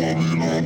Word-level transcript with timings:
قليلا 0.00 0.64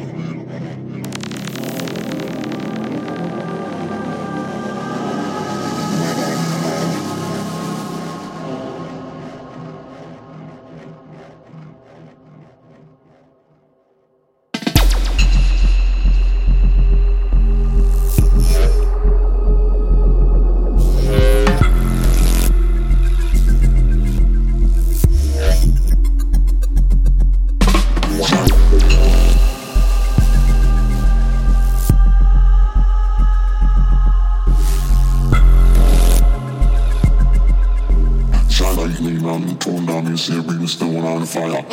Pulling 39.64 39.86
down 39.86 40.04
me 40.04 40.10
and 40.10 40.20
seeing, 40.20 40.42
breathing, 40.42 40.66
still 40.66 41.06
on 41.06 41.24
fire. 41.24 41.64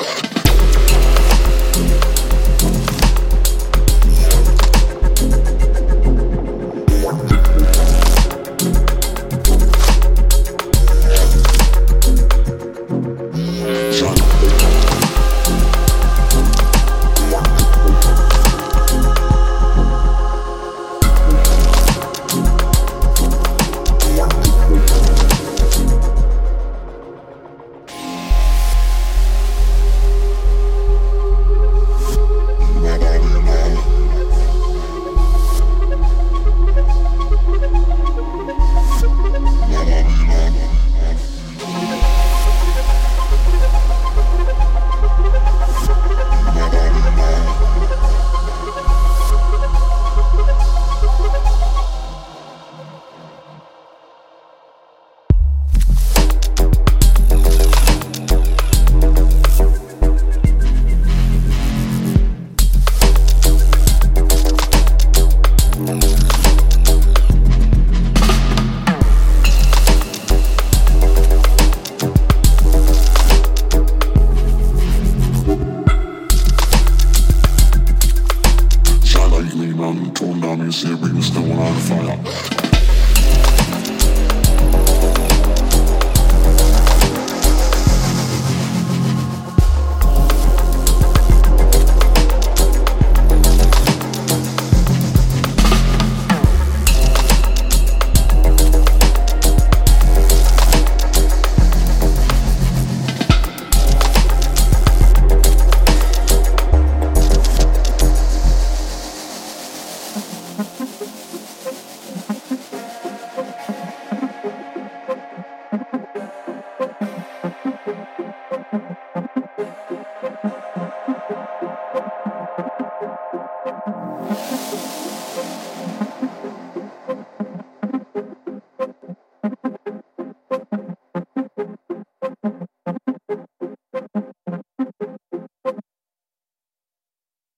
down. 79.93 80.13
torn 80.13 80.39
down 80.39 80.59
your 80.59 80.71
ceilings, 80.71 81.27
still 81.27 81.51
on 81.51 81.75
fire. 81.81 82.60